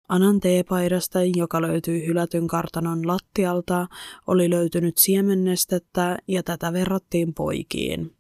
[0.09, 3.87] Anan teepaidasta, joka löytyi hylätyn kartanon lattialta,
[4.27, 8.17] oli löytynyt siemennestettä ja tätä verrattiin poikiin.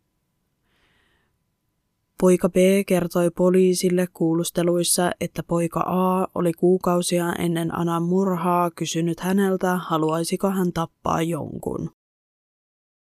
[2.20, 9.76] Poika B kertoi poliisille kuulusteluissa, että poika A oli kuukausia ennen Anan murhaa kysynyt häneltä,
[9.76, 11.95] haluaisiko hän tappaa jonkun.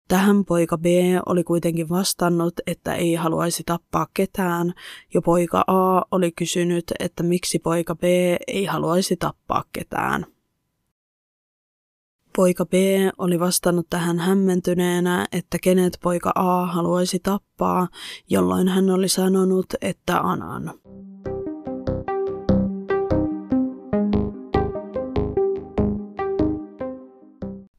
[0.08, 0.86] Tähän poika B
[1.26, 4.74] oli kuitenkin vastannut, että ei haluaisi tappaa ketään,
[5.14, 8.04] ja poika A oli kysynyt, että miksi poika B
[8.48, 10.26] ei haluaisi tappaa ketään.
[12.36, 12.74] Poika B
[13.18, 17.88] oli vastannut tähän hämmentyneenä, että kenet poika A haluaisi tappaa,
[18.30, 20.74] jolloin hän oli sanonut, että Anan.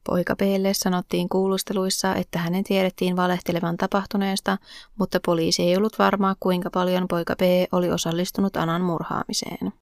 [0.05, 4.57] Poika Belle sanottiin kuulusteluissa, että hänen tiedettiin valehtelevan tapahtuneesta,
[4.99, 7.41] mutta poliisi ei ollut varma, kuinka paljon poika B
[7.71, 9.73] oli osallistunut Anan murhaamiseen.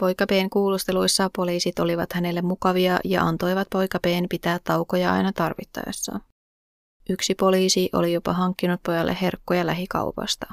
[0.00, 6.20] Poika B:n kuulusteluissa poliisit olivat hänelle mukavia ja antoivat poika B:n pitää taukoja aina tarvittaessa.
[7.08, 10.46] Yksi poliisi oli jopa hankkinut pojalle herkkoja lähikaupasta.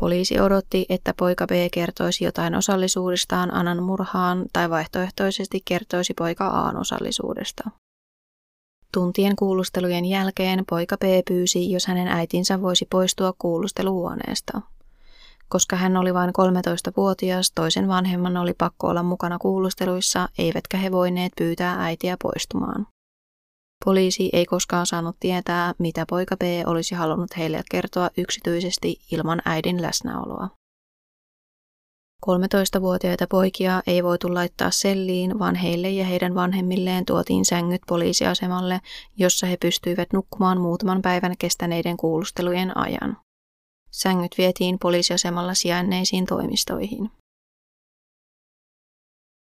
[0.00, 6.76] Poliisi odotti, että poika B kertoisi jotain osallisuudestaan Anan murhaan tai vaihtoehtoisesti kertoisi poika Aan
[6.76, 7.70] osallisuudesta.
[8.92, 14.60] Tuntien kuulustelujen jälkeen poika B pyysi, jos hänen äitinsä voisi poistua kuulusteluhuoneesta.
[15.48, 21.32] Koska hän oli vain 13-vuotias, toisen vanhemman oli pakko olla mukana kuulusteluissa, eivätkä he voineet
[21.38, 22.86] pyytää äitiä poistumaan.
[23.84, 29.82] Poliisi ei koskaan saanut tietää, mitä poika B olisi halunnut heille kertoa yksityisesti ilman äidin
[29.82, 30.48] läsnäoloa.
[32.26, 38.80] 13-vuotiaita poikia ei voitu laittaa selliin, vaan heille ja heidän vanhemmilleen tuotiin sängyt poliisiasemalle,
[39.16, 43.16] jossa he pystyivät nukkumaan muutaman päivän kestäneiden kuulustelujen ajan.
[43.90, 47.10] Sängyt vietiin poliisiasemalla sijainneisiin toimistoihin.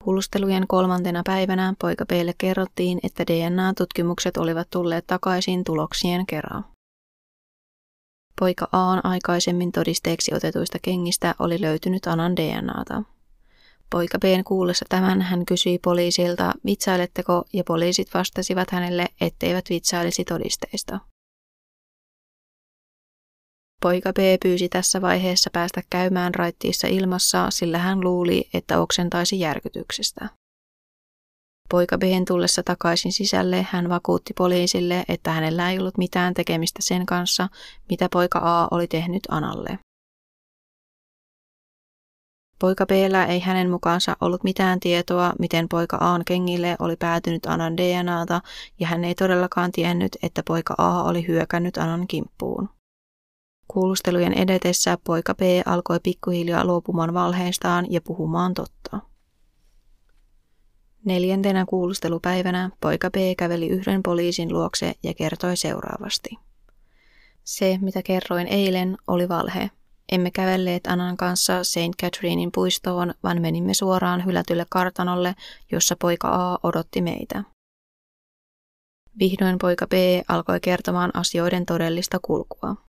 [0.03, 6.65] Kuulustelujen kolmantena päivänä poika Peille kerrottiin, että DNA-tutkimukset olivat tulleet takaisin tuloksien kerran.
[8.39, 13.03] Poika Aan aikaisemmin todisteeksi otetuista kengistä oli löytynyt Anan DNAta.
[13.89, 20.99] Poika Bn kuullessa tämän hän kysyi poliisilta, vitsailetteko, ja poliisit vastasivat hänelle, etteivät vitsailisi todisteista.
[23.81, 30.29] Poika B pyysi tässä vaiheessa päästä käymään raittiissa ilmassa, sillä hän luuli, että oksentaisi järkytyksestä.
[31.69, 37.05] Poika B tullessa takaisin sisälle hän vakuutti poliisille, että hänellä ei ollut mitään tekemistä sen
[37.05, 37.49] kanssa,
[37.89, 39.79] mitä poika A oli tehnyt Analle.
[42.59, 42.91] Poika b
[43.29, 48.41] ei hänen mukaansa ollut mitään tietoa, miten poika Aan kengille oli päätynyt Anan DNAta,
[48.79, 52.69] ja hän ei todellakaan tiennyt, että poika A oli hyökännyt Anan kimppuun.
[53.71, 58.99] Kuulustelujen edetessä poika P alkoi pikkuhiljaa luopumaan valheistaan ja puhumaan totta.
[61.05, 66.29] Neljäntenä kuulustelupäivänä poika P käveli yhden poliisin luokse ja kertoi seuraavasti.
[67.43, 69.71] Se, mitä kerroin eilen, oli valhe.
[70.11, 72.01] Emme kävelleet Anan kanssa St.
[72.01, 75.35] Catherinein puistoon, vaan menimme suoraan hylätylle kartanolle,
[75.71, 77.43] jossa poika A odotti meitä.
[79.19, 79.93] Vihdoin poika B
[80.27, 82.90] alkoi kertomaan asioiden todellista kulkua.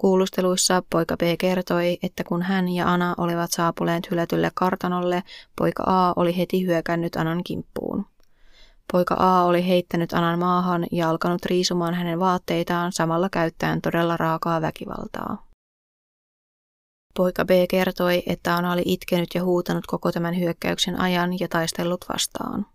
[0.00, 5.22] Kuulusteluissa poika B kertoi, että kun hän ja Ana olivat saapuneet hylätylle kartanolle,
[5.58, 8.06] poika A oli heti hyökännyt Anan kimppuun.
[8.92, 14.60] Poika A oli heittänyt Anan maahan ja alkanut riisumaan hänen vaatteitaan samalla käyttäen todella raakaa
[14.60, 15.46] väkivaltaa.
[17.16, 22.04] Poika B kertoi, että Ana oli itkenyt ja huutanut koko tämän hyökkäyksen ajan ja taistellut
[22.12, 22.66] vastaan.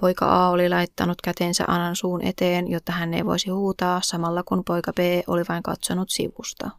[0.00, 4.64] Poika A oli laittanut kätensä Anan suun eteen, jotta hän ei voisi huutaa, samalla kun
[4.64, 6.70] poika B oli vain katsonut sivusta.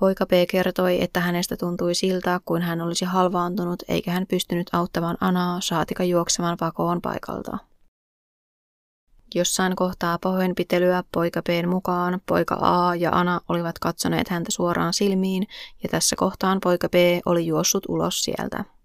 [0.00, 5.16] Poika B kertoi, että hänestä tuntui siltä, kuin hän olisi halvaantunut eikä hän pystynyt auttamaan
[5.20, 7.58] Anaa saatika juoksemaan pakoon paikalta.
[9.34, 15.46] Jossain kohtaa pahoinpitelyä poika Bn mukaan poika A ja Ana olivat katsoneet häntä suoraan silmiin
[15.82, 16.94] ja tässä kohtaan poika B
[17.26, 18.75] oli juossut ulos sieltä.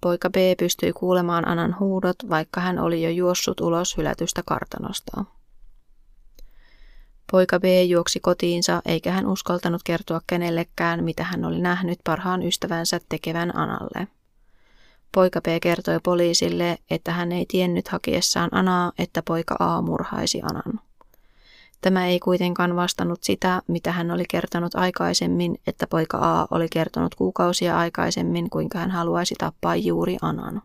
[0.00, 5.24] Poika B pystyi kuulemaan Anan huudot, vaikka hän oli jo juossut ulos hylätystä kartanosta.
[7.32, 13.00] Poika B juoksi kotiinsa, eikä hän uskaltanut kertoa kenellekään, mitä hän oli nähnyt parhaan ystävänsä
[13.08, 14.08] tekevän Analle.
[15.14, 20.80] Poika B kertoi poliisille, että hän ei tiennyt hakiessaan Anaa, että poika A murhaisi Anan.
[21.80, 27.14] Tämä ei kuitenkaan vastannut sitä, mitä hän oli kertonut aikaisemmin, että poika A oli kertonut
[27.14, 30.62] kuukausia aikaisemmin, kuinka hän haluaisi tappaa juuri Anan.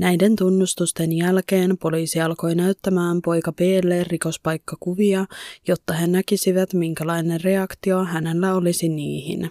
[0.00, 5.26] Näiden tunnustusten jälkeen poliisi alkoi näyttämään poika Blle rikospaikkakuvia,
[5.68, 9.50] jotta he näkisivät, minkälainen reaktio hänellä olisi niihin.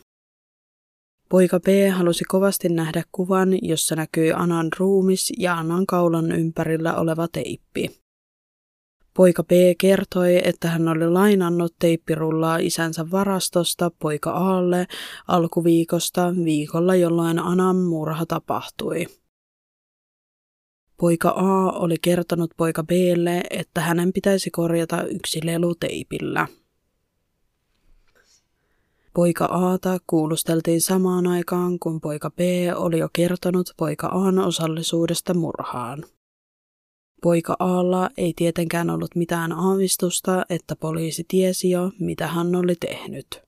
[1.29, 7.27] Poika B halusi kovasti nähdä kuvan, jossa näkyi Anan ruumis ja Anan kaulan ympärillä oleva
[7.27, 8.04] teippi.
[9.15, 14.87] Poika B kertoi, että hän oli lainannut teippirullaa isänsä varastosta poika Aalle
[15.27, 19.05] alkuviikosta viikolla, jolloin Anan murha tapahtui.
[20.97, 26.47] Poika A oli kertonut poika Blle, että hänen pitäisi korjata yksi lelu teipillä.
[29.13, 32.39] Poika Aata kuulusteltiin samaan aikaan, kun poika B
[32.75, 36.03] oli jo kertonut poika Aan osallisuudesta murhaan.
[37.25, 43.41] Poika Aalla ei tietenkään ollut mitään aavistusta, että poliisi tiesi jo, mitä hän oli tehnyt.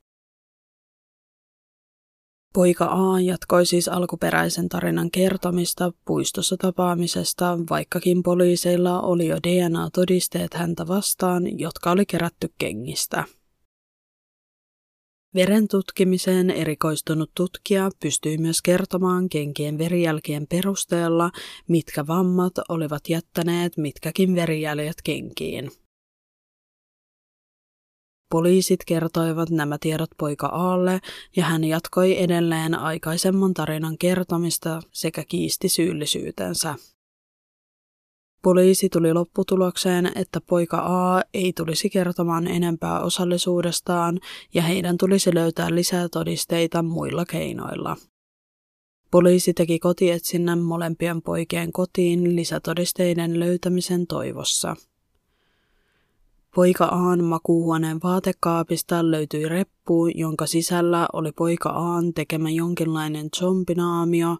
[2.54, 10.86] Poika A jatkoi siis alkuperäisen tarinan kertomista puistossa tapaamisesta, vaikkakin poliiseilla oli jo DNA-todisteet häntä
[10.86, 13.24] vastaan, jotka oli kerätty kengistä.
[15.34, 21.30] Veren tutkimiseen erikoistunut tutkija pystyi myös kertomaan kenkien verijälkien perusteella,
[21.68, 25.70] mitkä vammat olivat jättäneet mitkäkin verijäljet kenkiin.
[28.30, 31.00] Poliisit kertoivat nämä tiedot poika Aalle
[31.36, 36.74] ja hän jatkoi edelleen aikaisemman tarinan kertomista sekä kiisti syyllisyytensä.
[38.42, 44.18] Poliisi tuli lopputulokseen, että poika A ei tulisi kertomaan enempää osallisuudestaan
[44.54, 47.96] ja heidän tulisi löytää lisää todisteita muilla keinoilla.
[49.10, 54.76] Poliisi teki kotietsinnän molempien poikien kotiin lisätodisteiden löytämisen toivossa.
[56.58, 64.36] Poika Aan makuuhuoneen vaatekaapista löytyi reppu, jonka sisällä oli poika Aan tekemä jonkinlainen zombinaamio,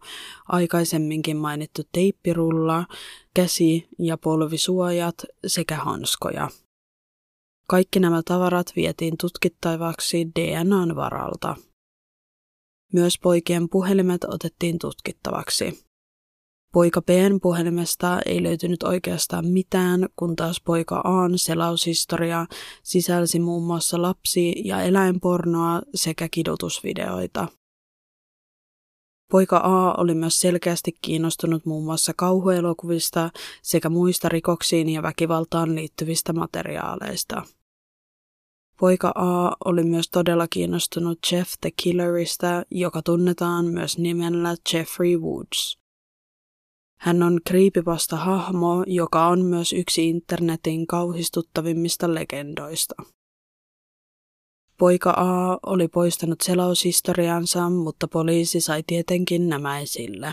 [0.49, 2.87] aikaisemminkin mainittu teippirulla,
[3.35, 5.15] käsi- ja polvisuojat
[5.47, 6.49] sekä hanskoja.
[7.69, 11.57] Kaikki nämä tavarat vietiin tutkittavaksi DNAn varalta.
[12.93, 15.88] Myös poikien puhelimet otettiin tutkittavaksi.
[16.73, 22.47] Poika Bn puhelimesta ei löytynyt oikeastaan mitään, kun taas poika Aan selaushistoria
[22.83, 27.49] sisälsi muun muassa lapsi- ja eläinpornoa sekä kidutusvideoita.
[29.33, 33.31] Poika A oli myös selkeästi kiinnostunut muun muassa kauhuelokuvista
[33.63, 37.43] sekä muista rikoksiin ja väkivaltaan liittyvistä materiaaleista.
[38.81, 45.78] Poika A oli myös todella kiinnostunut Jeff the Killerista, joka tunnetaan myös nimellä Jeffrey Woods.
[47.01, 52.95] Hän on kriipivasta hahmo, joka on myös yksi internetin kauhistuttavimmista legendoista.
[54.79, 60.33] Poika A oli poistanut selaushistoriansa, mutta poliisi sai tietenkin nämä esille.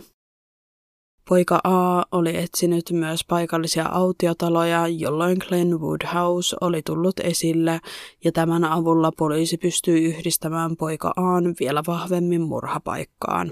[1.30, 7.82] Poika A oli etsinyt myös paikallisia autiotaloja, jolloin Glenwood House oli tullut esille,
[8.24, 13.52] ja tämän avulla poliisi pystyi yhdistämään poika Aan vielä vahvemmin murhapaikkaan.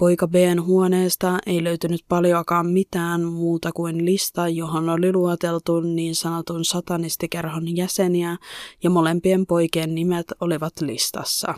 [0.00, 6.64] Poika Bn huoneesta ei löytynyt paljoakaan mitään muuta kuin lista, johon oli luoteltu niin sanotun
[6.64, 8.36] satanistikerhon jäseniä
[8.82, 11.54] ja molempien poikien nimet olivat listassa.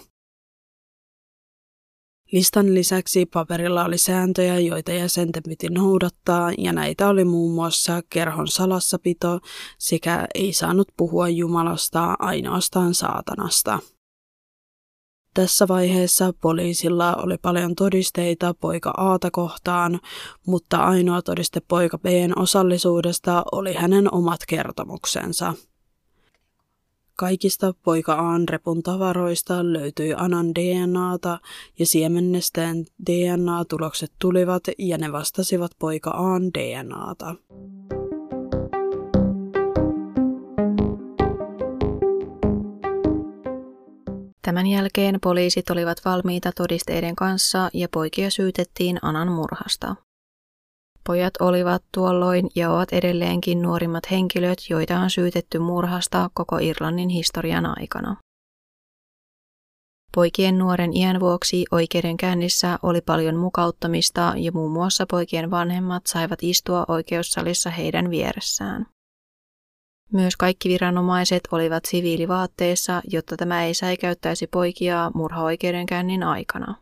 [2.33, 8.49] Listan lisäksi paperilla oli sääntöjä, joita jäsenten piti noudattaa, ja näitä oli muun muassa kerhon
[8.49, 9.41] salassapito
[9.79, 13.79] sekä ei saanut puhua Jumalasta ainoastaan saatanasta.
[15.35, 20.01] Tässä vaiheessa poliisilla oli paljon todisteita poika Aata kohtaan,
[20.47, 25.55] mutta ainoa todiste poika Bn osallisuudesta oli hänen omat kertomuksensa.
[27.17, 31.39] Kaikista poika Aan repun tavaroista löytyi Anan DNAta
[31.79, 37.35] ja siemennesteen DNA-tulokset tulivat ja ne vastasivat poika Aan DNAta.
[44.43, 49.97] Tämän jälkeen poliisit olivat valmiita todisteiden kanssa ja poikia syytettiin Anan murhasta.
[51.07, 57.79] Pojat olivat tuolloin ja ovat edelleenkin nuorimmat henkilöt, joita on syytetty murhasta koko Irlannin historian
[57.79, 58.17] aikana.
[60.15, 66.85] Poikien nuoren iän vuoksi oikeudenkäynnissä oli paljon mukauttamista ja muun muassa poikien vanhemmat saivat istua
[66.89, 68.87] oikeussalissa heidän vieressään.
[70.13, 76.75] Myös kaikki viranomaiset olivat siviilivaatteessa, jotta tämä ei säikäyttäisi poikia murhaoikeudenkäynnin aikana.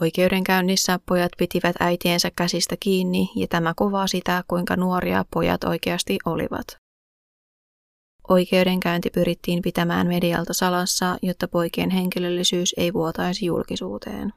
[0.00, 6.66] Oikeudenkäynnissä pojat pitivät äitiensä käsistä kiinni ja tämä kuvaa sitä, kuinka nuoria pojat oikeasti olivat.
[8.28, 14.32] Oikeudenkäynti pyrittiin pitämään medialta salassa, jotta poikien henkilöllisyys ei vuotaisi julkisuuteen.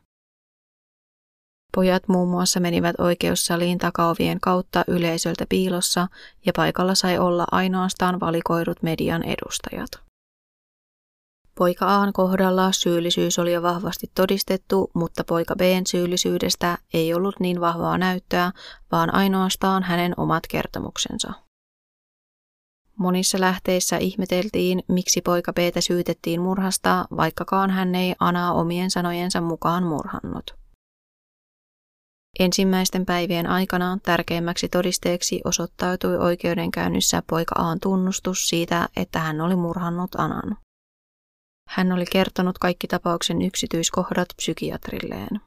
[1.77, 6.07] Pojat muun muassa menivät oikeussaliin takaovien kautta yleisöltä piilossa
[6.45, 9.89] ja paikalla sai olla ainoastaan valikoidut median edustajat.
[11.55, 17.61] Poika Aan kohdalla syyllisyys oli jo vahvasti todistettu, mutta poika Bn syyllisyydestä ei ollut niin
[17.61, 18.51] vahvaa näyttöä,
[18.91, 21.33] vaan ainoastaan hänen omat kertomuksensa.
[22.95, 29.83] Monissa lähteissä ihmeteltiin, miksi poika b syytettiin murhasta, vaikkakaan hän ei Anaa omien sanojensa mukaan
[29.83, 30.66] murhannut.
[32.39, 40.15] Ensimmäisten päivien aikana tärkeimmäksi todisteeksi osoittautui oikeudenkäynnissä poika Aan tunnustus siitä, että hän oli murhannut
[40.17, 40.57] Anan.
[41.69, 45.41] Hän oli kertonut kaikki tapauksen yksityiskohdat psykiatrilleen.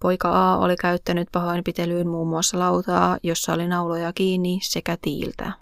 [0.00, 5.52] Poika A oli käyttänyt pahoinpitelyyn muun muassa lautaa, jossa oli nauloja kiinni sekä tiiltä.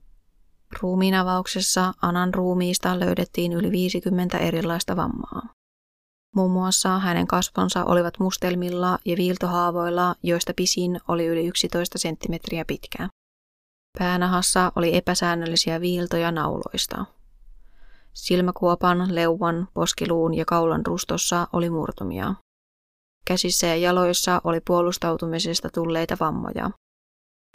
[0.80, 5.59] Ruumiinavauksessa Anan ruumiista löydettiin yli 50 erilaista vammaa.
[6.36, 13.08] Muun muassa hänen kasvonsa olivat mustelmilla ja viiltohaavoilla, joista pisin oli yli 11 senttimetriä pitkä.
[13.98, 17.04] Päänahassa oli epäsäännöllisiä viiltoja nauloista.
[18.12, 22.34] Silmäkuopan, leuvan, poskiluun ja kaulan rustossa oli murtumia.
[23.24, 26.70] Käsissä ja jaloissa oli puolustautumisesta tulleita vammoja.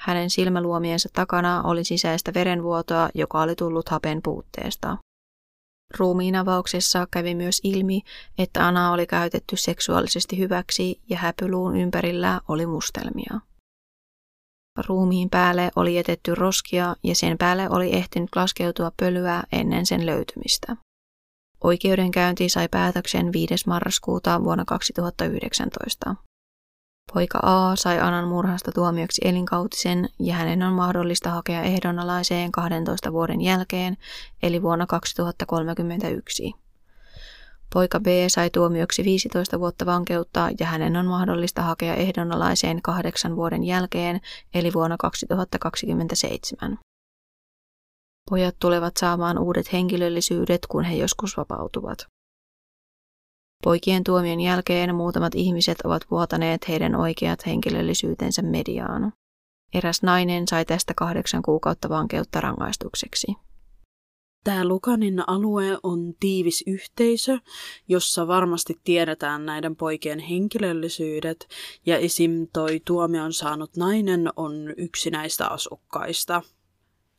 [0.02, 4.98] Hänen silmäluomiensa takana oli sisäistä verenvuotoa, joka oli tullut hapen puutteesta.
[5.98, 8.02] Ruumiin avauksessa kävi myös ilmi,
[8.38, 13.40] että Ana oli käytetty seksuaalisesti hyväksi ja häpyluun ympärillä oli mustelmia.
[14.88, 20.76] Ruumiin päälle oli jätetty roskia ja sen päälle oli ehtinyt laskeutua pölyä ennen sen löytymistä.
[21.64, 23.54] Oikeudenkäynti sai päätöksen 5.
[23.68, 26.16] marraskuuta vuonna 2019.
[27.14, 33.42] Poika A sai Anan murhasta tuomioksi elinkautisen ja hänen on mahdollista hakea ehdonalaiseen 12 vuoden
[33.42, 33.98] jälkeen,
[34.44, 36.54] eli vuonna 2031.
[37.74, 43.64] Poika B sai tuomioksi 15 vuotta vankeutta ja hänen on mahdollista hakea ehdonalaiseen kahdeksan vuoden
[43.64, 44.22] jälkeen,
[44.54, 46.78] eli vuonna 2027.
[48.30, 52.15] Pojat tulevat saamaan uudet henkilöllisyydet, kun he joskus vapautuvat.
[53.66, 59.14] Poikien tuomion jälkeen muutamat ihmiset ovat vuotaneet heidän oikeat henkilöllisyytensä mediaan.
[59.74, 63.28] Eräs nainen sai tästä kahdeksan kuukautta vankeutta rangaistukseksi.
[64.44, 67.38] Tämä Lukanin alue on tiivis yhteisö,
[67.88, 71.48] jossa varmasti tiedetään näiden poikien henkilöllisyydet,
[71.86, 72.48] ja esim.
[72.54, 76.42] toi tuomion saanut nainen on yksi näistä asukkaista–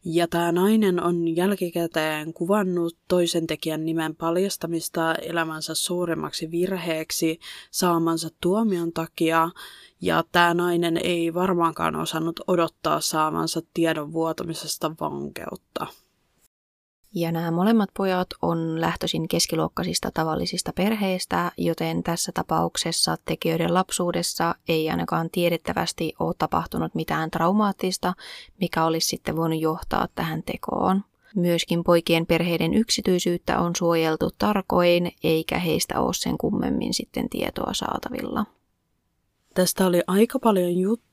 [0.09, 7.39] ja tämä nainen on jälkikäteen kuvannut toisen tekijän nimen paljastamista elämänsä suuremmaksi virheeksi
[7.71, 9.51] saamansa tuomion takia,
[10.01, 15.87] ja tämä nainen ei varmaankaan osannut odottaa saamansa tiedon vuotamisesta vankeutta.
[17.17, 24.91] Ja nämä molemmat pojat on lähtöisin keskiluokkaisista tavallisista perheistä, joten tässä tapauksessa tekijöiden lapsuudessa ei
[24.91, 28.15] ainakaan tiedettävästi ole tapahtunut mitään traumaattista,
[28.61, 31.05] mikä olisi sitten voinut johtaa tähän tekoon.
[31.37, 38.47] Myöskin poikien perheiden yksityisyyttä on suojeltu tarkoin, eikä heistä ole sen kummemmin sitten tietoa saatavilla.
[39.55, 41.07] Tästä oli aika paljon juttua,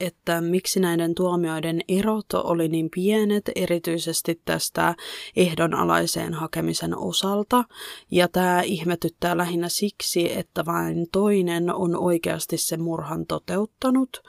[0.00, 4.94] että miksi näiden tuomioiden erot oli niin pienet, erityisesti tästä
[5.36, 7.64] ehdonalaiseen hakemisen osalta.
[8.10, 14.22] Ja tämä ihmetyttää lähinnä siksi, että vain toinen on oikeasti se murhan toteuttanut.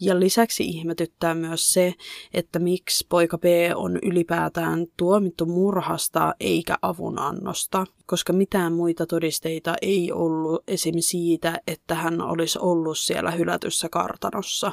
[0.00, 1.94] Ja lisäksi ihmetyttää myös se,
[2.34, 10.12] että miksi poika B on ylipäätään tuomittu murhasta eikä avunannosta koska mitään muita todisteita ei
[10.12, 10.94] ollut esim.
[10.98, 14.65] siitä, että hän olisi ollut siellä hylätyssä kartanossa.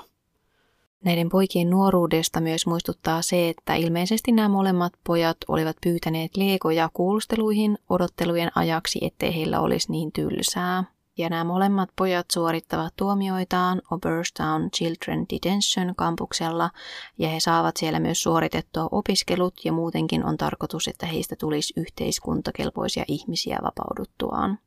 [1.03, 7.77] Näiden poikien nuoruudesta myös muistuttaa se, että ilmeisesti nämä molemmat pojat olivat pyytäneet leekoja kuulusteluihin
[7.89, 10.83] odottelujen ajaksi, ettei heillä olisi niin tylsää.
[11.17, 16.69] Ja nämä molemmat pojat suorittavat tuomioitaan Oberstown Children Detention kampuksella
[17.17, 23.03] ja he saavat siellä myös suoritettua opiskelut ja muutenkin on tarkoitus, että heistä tulisi yhteiskuntakelpoisia
[23.07, 24.59] ihmisiä vapauduttuaan.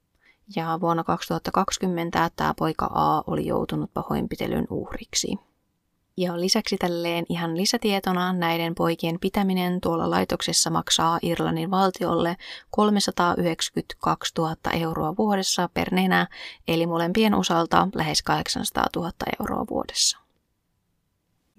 [0.56, 5.38] Ja vuonna 2020 tämä poika A oli joutunut pahoinpitelyn uhriksi.
[6.18, 12.36] Ja lisäksi tälleen ihan lisätietona näiden poikien pitäminen tuolla laitoksessa maksaa Irlannin valtiolle
[12.70, 16.28] 392 000 euroa vuodessa per nenä,
[16.68, 20.18] eli molempien osalta lähes 800 000 euroa vuodessa.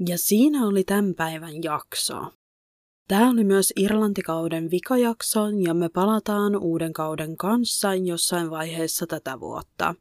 [0.08, 2.16] Ja siinä oli tämän päivän jakso.
[3.08, 9.96] Tämä oli myös Irlantikauden vikajakso ja me palataan uuden kauden kanssa jossain vaiheessa tätä vuotta.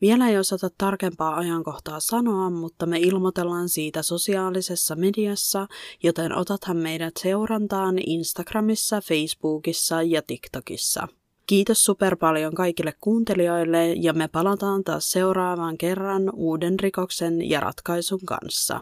[0.00, 5.66] Vielä ei osata tarkempaa ajankohtaa sanoa, mutta me ilmoitellaan siitä sosiaalisessa mediassa,
[6.02, 11.08] joten otathan meidät seurantaan Instagramissa, Facebookissa ja TikTokissa.
[11.46, 18.20] Kiitos super paljon kaikille kuuntelijoille ja me palataan taas seuraavan kerran uuden rikoksen ja ratkaisun
[18.24, 18.80] kanssa.